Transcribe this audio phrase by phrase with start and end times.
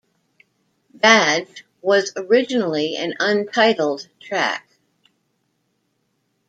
[0.95, 4.67] "Badge" was originally an untitled track.